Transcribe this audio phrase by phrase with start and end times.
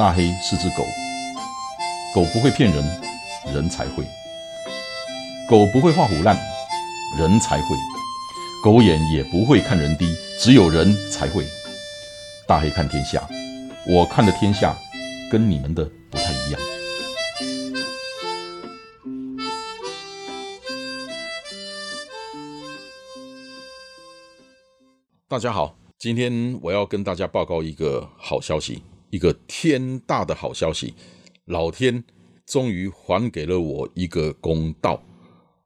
[0.00, 0.82] 大黑是只狗，
[2.14, 2.82] 狗不会骗人，
[3.52, 4.02] 人才会；
[5.46, 6.34] 狗不会画虎烂，
[7.18, 7.76] 人才会；
[8.64, 11.44] 狗眼也不会看人低，只有人才会。
[12.46, 13.28] 大黑看天下，
[13.86, 14.74] 我看的天下
[15.30, 16.58] 跟你们的不太一样。
[25.28, 30.94] 大家好，今天我要跟大家报告一个好消息，一个天大的好消息！
[31.46, 32.02] 老天
[32.46, 35.02] 终于还给了我一个公道，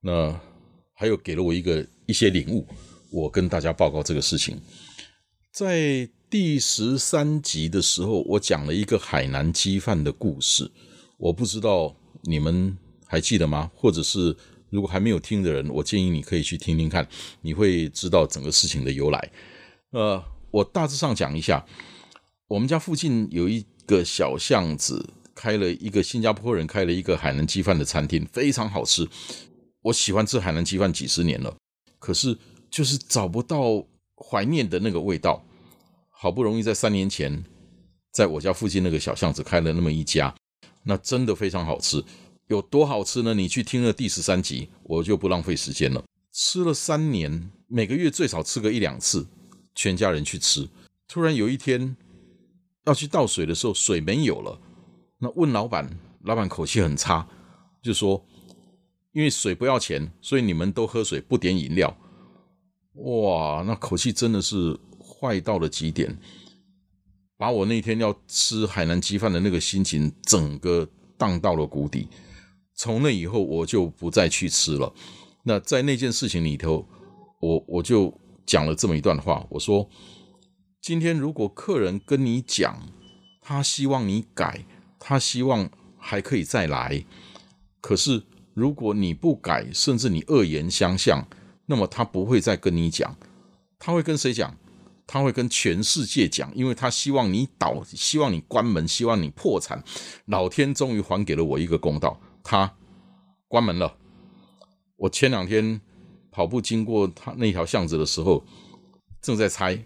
[0.00, 0.38] 那
[0.94, 2.66] 还有给了我一个一些领悟。
[3.10, 4.60] 我跟大家报告这个事情，
[5.52, 10.70] 在第十三集的时候，我讲了一个海南鸡饭的故事，
[11.16, 12.76] 我不知道你们
[13.06, 13.70] 还记得吗？
[13.74, 14.36] 或者是
[14.68, 17.08] 如果还没有听的人，我建议你可以去听听看，
[17.40, 19.30] 你会知道整个事情的由来。
[19.92, 21.64] 呃，我大致上讲一下，
[22.48, 29.06] 我们家附近有一个小巷子，开了一个新加坡人开了一个海南鸡饭的餐厅，非常好吃。
[29.82, 31.54] 我喜欢吃海南鸡饭几十年了，
[31.98, 32.38] 可是
[32.70, 35.44] 就是找不到怀念的那个味道。
[36.08, 37.44] 好不容易在三年前，
[38.12, 40.34] 在我家附近那个小巷子开了那么一家，
[40.84, 42.02] 那真的非常好吃。
[42.46, 43.34] 有多好吃呢？
[43.34, 46.02] 你去听了第十三集，我就不浪费时间了。
[46.32, 49.26] 吃了三年，每个月最少吃个一两次。
[49.74, 50.66] 全家人去吃，
[51.06, 51.94] 突然有一天
[52.88, 54.60] 要去倒水的时候，水没有了。
[55.18, 55.88] 那问老板，
[56.22, 57.28] 老板口气很差，
[57.82, 58.24] 就说
[59.12, 61.96] ：“因为水不要钱，所以你们都喝水不点饮料。”
[63.04, 66.18] 哇，那口气真的是坏到了极点，
[67.36, 72.08] 把我那天要吃海南鸡饭的那个心情整个荡到了谷底。
[72.74, 74.92] 从那以后，我就不再去吃了。
[75.44, 76.88] 那在那件事情里头，
[77.40, 78.12] 我我就。
[78.48, 79.86] 讲了这么一段话，我说：
[80.88, 82.80] 今天如果客人跟你讲，
[83.42, 84.64] 他希望你改，
[84.98, 85.68] 他希望
[85.98, 87.04] 还可以再来，
[87.82, 88.22] 可是
[88.54, 91.28] 如果你不改，甚至你恶言相向，
[91.66, 93.14] 那么他不会再跟你讲，
[93.78, 94.56] 他会跟谁讲？
[95.06, 99.84] 他会跟全世界讲，因为他希望你倒，希望你关门，希望你破产。
[100.24, 102.74] 老天终于还给了我一个公道，他
[103.46, 103.94] 关门了。
[104.96, 105.82] 我前两天。
[106.30, 108.44] 跑步经过他那条巷子的时候，
[109.20, 109.84] 正在拆，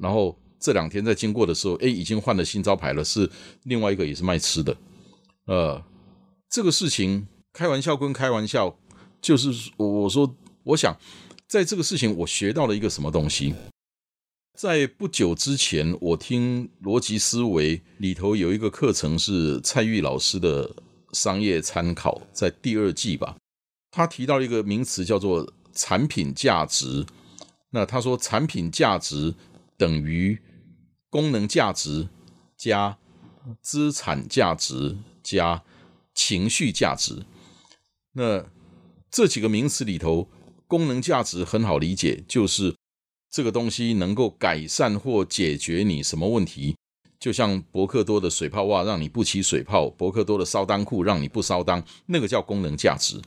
[0.00, 3.30] 然后这两天在经过的时候，哎，已经换了新招牌了，是
[3.64, 4.76] 另外一个也是卖吃的。
[5.46, 5.82] 呃，
[6.48, 8.76] 这个事情开玩笑归开玩笑，
[9.20, 10.96] 就是我说，我想
[11.46, 13.54] 在这个事情我学到了一个什么东西。
[14.58, 20.70] 在不久之前，我听逻辑思维里头有一个课程是蔡玉老师的
[21.12, 23.36] 商业参考，在第二季吧，
[23.90, 25.52] 他提到一个名词叫做。
[25.74, 27.02] 产品价值，
[27.70, 29.34] 那他说产品价值
[29.82, 30.40] 等于
[31.10, 32.08] 功能价值
[32.56, 32.98] 加
[33.60, 35.64] 资产价值加
[36.14, 37.26] 情绪价值。
[38.12, 38.46] 那
[39.10, 40.28] 这几个名词里头，
[40.68, 42.76] 功能价值很好理解，就是
[43.28, 46.76] 这个东西能够改善或解决你什么问题。
[47.18, 53.20] 就像博克多的水泡袜让你不起水泡，博克多的烧裆裤让你不烧裆，那个叫功能价值。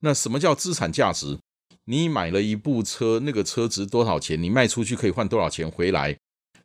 [0.00, 1.38] 那什么叫资产价值？
[1.84, 4.40] 你买了一部车，那个车值多少钱？
[4.40, 6.16] 你卖出去可以换多少钱回来？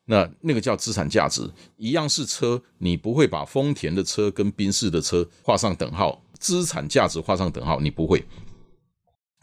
[0.06, 1.50] 那那个叫资产价值。
[1.78, 8.24] 一样是车，你不会把丰田的车跟宾士的车画上等号，资产价值画上等号，你不会。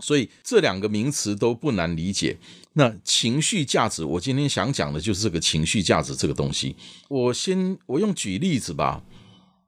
[0.00, 2.36] 所以这两个名词都不难理解。
[2.72, 6.74] 那情绪价值，我今天想讲的就是这个情绪价值这个东西。
[7.08, 9.02] 我先我用举例子吧，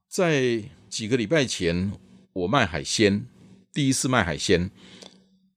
[0.09, 1.93] 在几个礼拜前，
[2.33, 3.27] 我卖海鲜，
[3.73, 4.71] 第一次卖海鲜。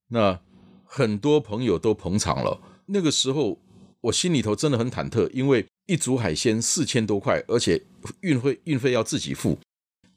[0.10, 0.40] 那
[0.84, 2.62] 很多朋友都捧场了。
[2.88, 3.60] 那个时候，
[4.02, 7.84] 我心里头真的很忐忑，因为一组海鲜四千多块，而且
[8.22, 9.58] 运费运费要自己付。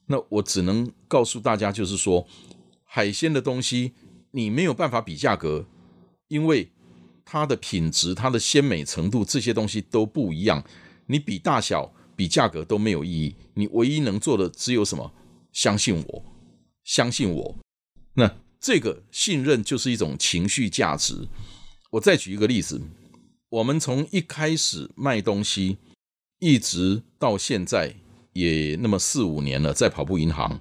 [0.06, 2.26] 那我只能告诉大家，就是说，
[2.84, 3.92] 海鲜的东西
[4.30, 5.66] 你没有办法比价格，
[6.28, 6.70] 因为
[7.24, 10.64] 它的品质、它的鲜美程度这些东西都不一样。
[11.06, 13.36] 你比大小、比价格都没有意义。
[13.54, 15.12] 你唯一能做的只有什么？
[15.52, 16.24] 相信我，
[16.82, 17.58] 相信我。
[18.14, 18.41] 那。
[18.62, 21.28] 这个信任就是一种情绪价值。
[21.90, 22.80] 我再举一个例子，
[23.48, 25.78] 我们从一开始卖东西，
[26.38, 27.96] 一直到现在
[28.34, 30.60] 也那么四五年了，在跑步银行。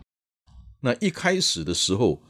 [0.80, 2.24] 那一开始的时候，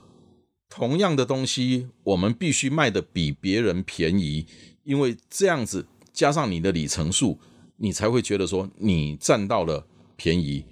[0.67, 4.45] 同样的东西，我们必须卖的比别人便宜，
[4.83, 7.39] 因为这样子加上你的里程数，
[7.77, 10.65] 你才会觉得说你占到了便宜。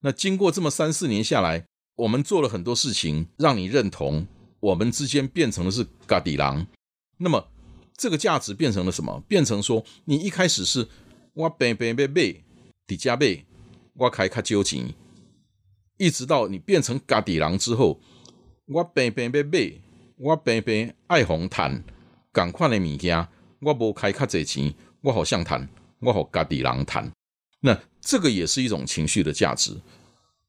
[0.00, 1.66] 那经过这么三四年下来。
[1.96, 4.26] 我们做了很多事情，让你认同
[4.60, 6.66] 我们之间变成的是嘎底狼。
[7.18, 7.48] 那么
[7.96, 9.22] 这个价值变成了什么？
[9.28, 10.88] 变成说你一开始是
[11.34, 12.42] 哇贝贝贝贝
[12.86, 13.44] 底加贝，
[13.94, 14.92] 我开较少钱，
[15.96, 18.00] 一直到你变成家己人之后，
[18.66, 19.80] 我平平要买，
[20.16, 21.84] 我平平爱红谈，
[22.32, 23.28] 共款的物件，
[23.60, 25.68] 我无开较侪钱，我好像谈，
[26.00, 27.12] 我好家己人谈，
[27.60, 29.80] 那这个也是一种情绪的价值。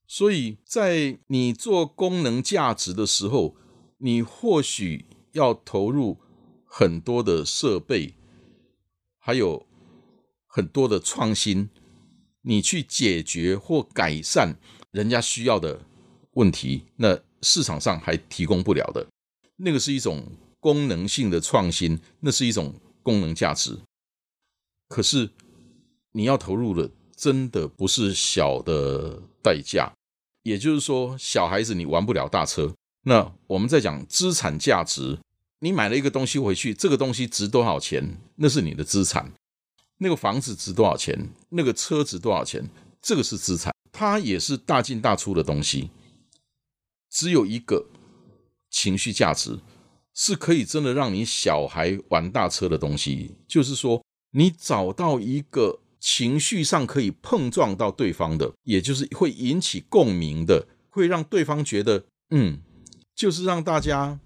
[0.07, 3.55] 所以在你做功能价值的时候，
[3.97, 6.19] 你或许要投入
[6.63, 8.13] 很多的设备，
[9.17, 9.65] 还有
[10.45, 11.69] 很多的创新，
[12.41, 14.55] 你去解决或改善
[14.91, 15.81] 人家需要的
[16.33, 19.07] 问题，那市场上还提供不了的，
[19.57, 20.23] 那个是一种
[20.59, 23.79] 功能性的创新，那是一种功能价值。
[24.87, 25.31] 可是
[26.11, 26.91] 你要投入的。
[27.17, 29.94] 真的不是小的代价，
[30.45, 32.75] 也就是说，小孩子你玩不了大车。
[33.05, 35.17] 那我们在讲资产价值，
[35.59, 39.33] 你买了一个东西回去，这个东西值多少钱，那是你的资产。
[39.97, 42.69] 那个房子值多少钱，那个车值多少钱，
[43.01, 45.89] 这个是资产，它也是大进大出的东西。
[47.09, 47.87] 只有一个
[48.69, 49.57] 情绪价值
[50.13, 55.79] 是可以真的让你小孩玩大车的东西，就是说，你找到一个。
[56.07, 62.59] 情绪上可以碰撞到对方的，也就是会引起共鸣的，会让对方觉得，嗯，
[63.15, 64.19] 就是让大家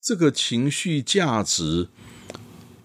[0.00, 1.90] 这个情绪价值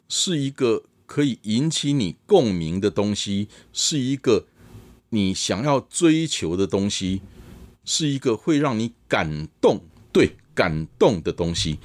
[0.10, 4.48] 是一个可以引起你共鸣的东西，是一个
[5.12, 7.22] 你想要追求的东西，
[7.86, 9.80] 是一个会让你感动，
[10.12, 11.80] 对，感动的东西。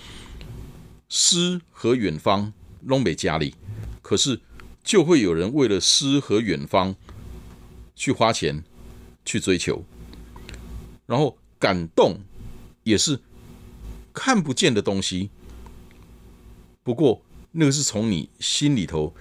[1.08, 2.52] 诗和远方，
[2.88, 3.54] 东北家里，
[4.02, 4.40] 可是。
[4.86, 6.94] 就会有人为了诗和远方
[7.96, 8.62] 去花钱
[9.24, 9.84] 去追求，
[11.06, 12.20] 然后感动
[12.84, 13.18] 也是
[14.14, 15.30] 看不见的东西。
[16.84, 19.12] 不过那个是从你心里头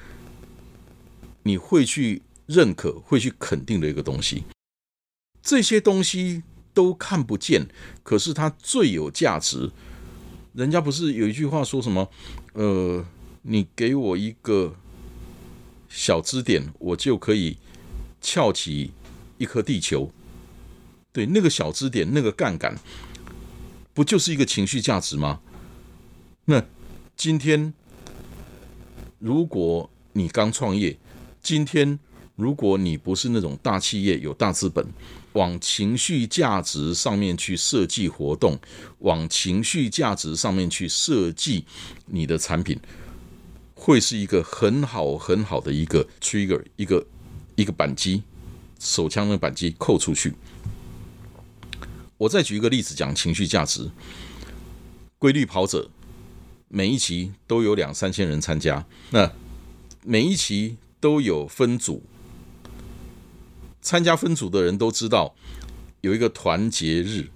[1.41, 4.43] 你会去认可、会去肯定的一个东西。
[5.41, 6.43] 这些东西
[6.75, 7.67] 都看不见，
[8.03, 9.71] 可是它最有价值。
[10.53, 12.07] 人家不是有一句话说什么？
[12.53, 13.03] 呃，
[13.41, 14.75] 你给我一个。
[15.95, 17.57] 小支点，我就可以
[18.19, 18.91] 翘起
[19.37, 20.11] 一颗地球。
[21.13, 22.77] 对，那个小支点，那个杠杆，
[23.93, 25.39] 不就是一个情绪价值吗？
[26.43, 26.61] 那
[27.15, 27.73] 今天，
[29.19, 30.97] 如果你刚创业，
[31.41, 31.97] 今天
[32.35, 34.85] 如果你不是那种大企业有大资本，
[35.31, 38.59] 往情绪价值上面去设计活动，
[38.99, 41.63] 往情绪价值上面去设计
[42.07, 42.77] 你的产品。
[43.75, 47.05] 会是一个很好很好的一个 trigger，一个
[47.55, 48.23] 一个扳机，
[48.79, 50.33] 手枪的扳机扣出去。
[52.17, 53.91] 我再举一个例子讲情绪价值。
[55.19, 55.89] 规律跑者
[56.69, 59.31] 每一期都有两三千人参加，那
[60.03, 62.03] 每一期都有分组，
[63.81, 65.35] 参加分组的人都知道
[66.01, 67.29] 有一个团结日。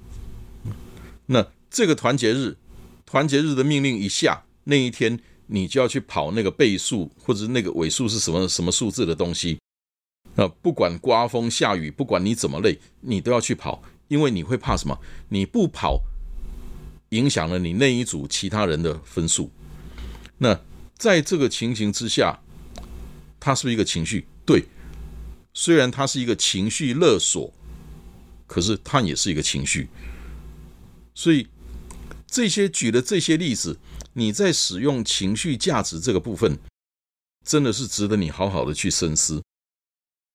[1.28, 2.58] 那这个团结日，
[3.06, 5.20] 团结日的命令一下，那一天。
[5.52, 9.58] 你就要去跑那个倍数，或者那个尾数是什么什么数字的东西。
[10.36, 14.96] 那不管刮风下雨，不管你怎么累，你都要去跑，因为你会怕什么？
[15.30, 16.04] 你不跑，
[17.10, 19.52] 影响了你那一组其他人的分数。
[20.38, 20.62] 那
[21.00, 22.40] 在这个情形之下，
[23.40, 24.28] 它是不是一个情绪？
[24.46, 24.66] 对，
[25.56, 27.52] 虽然它是一个情绪勒索，
[28.46, 29.90] 可是它也是一个情绪。
[31.16, 31.48] 所以
[32.28, 33.80] 这些举的这些例子。
[34.20, 36.60] 你在使用情绪价值这个部分，
[37.46, 39.42] 真的是值得你好好的去深思，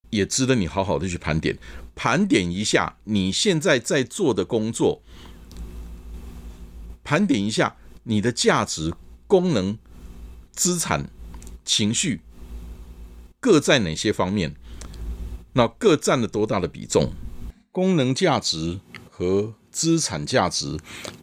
[0.09, 1.59] 也值得你好好的去盘点，
[1.95, 5.03] 盘点一下你现在在做的工作，
[7.05, 8.95] 盘点一下你的价值、
[9.27, 9.77] 功能、
[10.53, 11.11] 资产、
[11.63, 12.23] 情绪
[13.39, 14.55] 各在哪些方面，
[15.53, 17.13] 那各占了多大的比重？
[17.71, 20.79] 功能价值和资产价值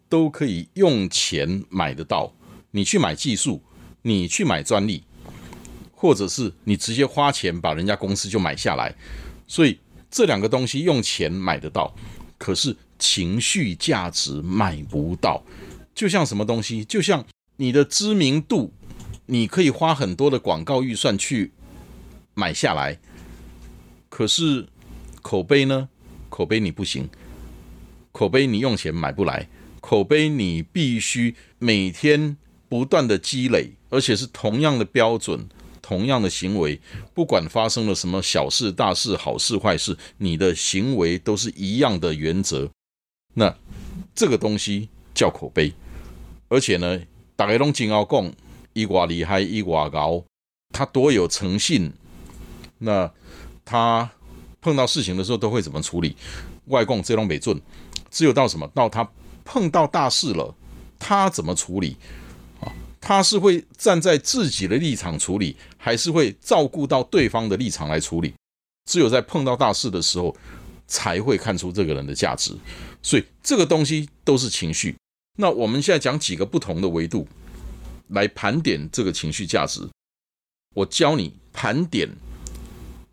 [0.08, 2.36] 都可以用钱买得到。
[2.72, 3.62] 你去买技术，
[4.02, 5.04] 你去买专利，
[5.94, 8.96] 或者是你直接花钱把人家公司就买下来，
[9.48, 9.78] 所以
[10.10, 11.94] 这两个东西用钱买得到，
[12.38, 15.44] 可是情绪价值买不到。
[15.94, 17.26] 就像什么东西，就像
[17.58, 18.74] 你的知名度，
[19.26, 21.52] 你可以花很多的广告预算去
[22.34, 22.98] 买下来，
[24.10, 24.68] 可是
[25.22, 25.90] 口碑呢？
[26.30, 27.10] 口碑你不行，
[28.14, 29.50] 口碑你用钱买不来，
[29.82, 32.38] 口碑你必须每天。
[32.72, 35.46] 不断的积累，而且是同样的标准、
[35.82, 36.80] 同样的行为，
[37.14, 42.70] 不管发生了什么小事、大事、好事、坏事，你的行为都是一样的原则。
[43.34, 43.54] 那
[44.16, 45.74] 这个东西叫口碑，
[46.48, 46.98] 而且呢，
[47.36, 48.32] 大家拢真要讲，
[48.72, 50.24] 伊外厉害，伊瓜高，
[50.74, 51.92] 他多有诚信，
[52.78, 53.12] 那
[53.66, 54.10] 他
[54.62, 56.16] 碰到事情的时候都会怎么处理？
[56.68, 57.60] 外公这种北准，
[58.10, 59.06] 只有到什么到他
[59.44, 60.56] 碰到大事了，
[60.98, 61.98] 他怎么处理？
[63.12, 68.34] 他是会站在自己的立场处理，还是会照顾到对方的立场来处理？
[68.90, 70.34] 只有在碰到大事的时候，
[70.88, 72.56] 才会看出这个人的价值。
[73.02, 74.96] 所以这个东西都是情绪。
[75.38, 77.28] 那我们现在讲几个不同的维度
[78.08, 79.86] 来盘点这个情绪价值。
[80.74, 82.08] 我教你盘点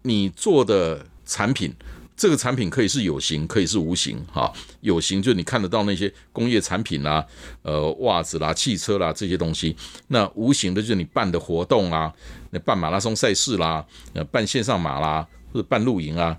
[0.03, 1.75] 你做的产品，
[2.19, 4.23] 这个产品可以是有形，可以是无形。
[4.27, 7.25] 哈，有形就是你看得到那些工业产品啦，
[7.63, 9.77] 呃，袜子啦、汽车啦这些东西。
[10.09, 12.13] 那无形的就是你办的活动啊，
[12.51, 16.37] 那办马拉松赛事啦，呃，办线上马啦，或者办露营啊，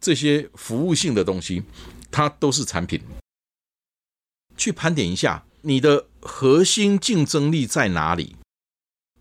[0.00, 1.62] 这些服务性的东西，
[2.10, 3.00] 它都是产品。
[4.56, 8.34] 去盘点一下你的核心竞争力在哪里？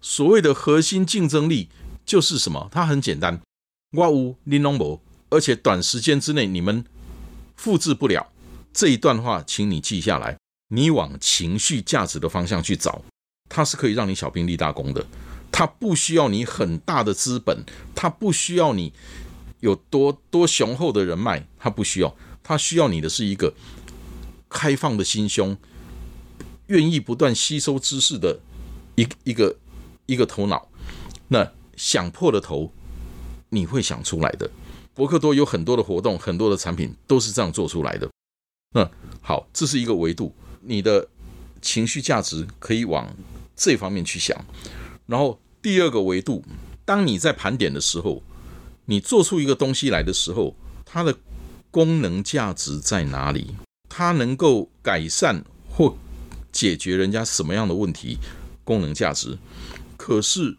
[0.02, 1.70] 所谓的核心竞争力
[2.04, 2.68] 就是什么？
[2.72, 3.40] 它很简单，
[3.92, 5.00] 哇呜，l 龙博，
[5.34, 6.86] 而且短时间之内你们
[7.56, 8.32] 复制不了
[8.72, 10.38] 这一段话，请你记下来。
[10.70, 13.02] 你往情绪价值的方向去找，
[13.50, 15.06] 它是可以让你小兵立大功的。
[15.52, 17.64] 它不需要你很大的资本，
[17.96, 18.94] 它不需要你
[19.60, 23.54] 有多多雄厚的人脉，它不需要，它需要你的是一个
[24.50, 25.58] 开放的心胸，
[26.68, 28.40] 愿意不断吸收知识的
[28.96, 29.58] 一一个。
[30.06, 30.68] 一个头脑，
[31.30, 32.74] 那想破了头，
[33.48, 34.52] 你会想出来的。
[34.94, 38.10] 博克多有很多的活动，很多的产品都是这样做出来的。
[38.76, 38.90] 那
[39.22, 41.08] 好，这是一个维度，你的
[41.62, 43.16] 情绪价值可以往
[43.56, 44.38] 这方面去想。
[45.06, 46.44] 然后第二个维度，
[46.86, 48.22] 当你在盘点的时候，
[48.86, 51.16] 你做出一个东西来的时候，它的
[51.72, 53.56] 功能价值在哪里？
[53.90, 55.96] 它能够改善或
[56.52, 58.18] 解决人家什么样的问题？
[58.64, 59.38] 功能价值。
[59.98, 60.58] 可是，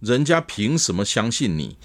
[0.00, 1.76] 人家凭什么相信你？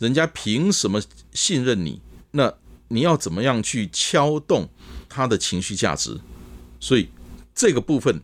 [0.00, 1.00] 人家凭什么
[1.32, 2.00] 信任你？
[2.32, 2.52] 那
[2.88, 4.68] 你要怎么样去敲动
[5.08, 6.20] 他的情绪价值？
[6.80, 7.10] 所以
[7.54, 8.20] 这个部分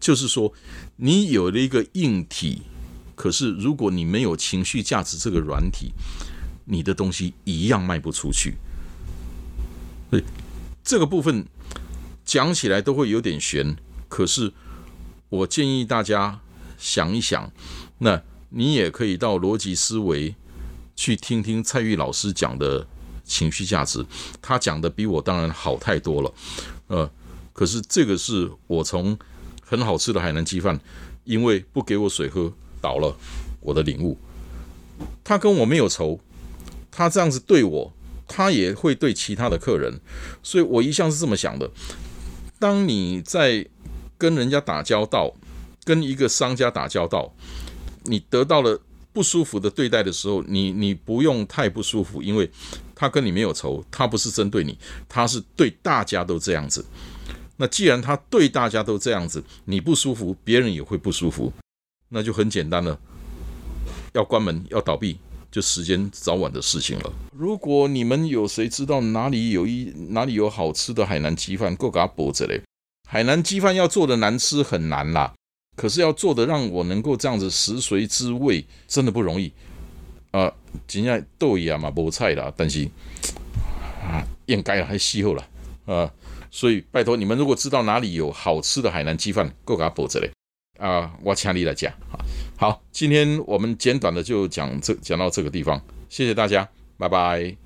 [0.00, 0.54] 就是说，
[0.96, 2.62] 你有了一个硬体，
[3.14, 5.92] 可是如果你没有情绪价值这个软体，
[6.64, 8.54] 你的东西一样卖不出去。
[10.10, 10.24] 对
[10.82, 11.44] 这个部分
[12.24, 13.76] 讲起来都会有点悬，
[14.08, 14.54] 可是
[15.28, 16.40] 我建议大家。
[16.78, 17.50] 想一想，
[18.00, 20.34] 那你也可以到逻辑思维
[20.96, 22.84] 去听听蔡玉老师讲的
[23.24, 24.04] 情绪价值，
[24.42, 26.32] 他讲的比我当然好太多了，
[26.88, 27.10] 呃，
[27.52, 29.16] 可是这个是我从
[29.62, 30.80] 很好吃的海南鸡饭，
[31.24, 33.16] 因为不给我水喝倒了
[33.60, 34.18] 我的领悟。
[35.22, 36.18] 他跟我没有仇，
[36.90, 37.92] 他这样子对我，
[38.26, 40.00] 他也会对其他的客人，
[40.42, 41.70] 所以我一向是这么想的。
[42.58, 43.66] 当你在
[44.16, 45.34] 跟人家打交道，
[45.84, 47.34] 跟一个商家打交道，
[48.04, 48.80] 你得到了
[49.16, 52.50] 不舒服的对待的时候，你你不用太不舒服，因为
[52.94, 54.76] 他跟你没有仇，他不是针对你，
[55.08, 56.84] 他是对大家都这样子。
[57.56, 61.50] 那既然他对大家都这样子，你不舒服，别人也会不舒服，
[62.10, 62.98] 那就很简单了，
[64.12, 65.16] 要关门要倒闭，
[65.50, 67.10] 就时间早晚的事情了。
[67.32, 72.60] 如果你们有谁知道哪里有一哪里有好吃的海南鸡饭，够给他补着嘞。
[73.08, 75.32] 海南鸡饭要做的难吃很难啦。
[75.76, 79.52] 可是要做的让我能够这样子食髓知味，真的不容易
[80.30, 80.52] 啊！
[80.88, 82.88] 今天豆芽嘛，菠菜啦，但是
[84.02, 85.46] 啊，应该还稀厚了
[85.84, 86.10] 啊！
[86.50, 90.30] 所以拜托你们，如果知道哪里有好吃的海南鸡饭，够给它补着嘞
[90.78, 91.14] 啊！
[91.22, 92.16] 我请你来讲啊！
[92.56, 95.78] 好，今天我们简短的就讲这讲到这个地方，
[96.08, 96.66] 谢谢大家，
[96.96, 97.65] 拜拜。